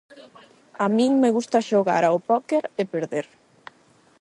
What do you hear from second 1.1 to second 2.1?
me gusta xogar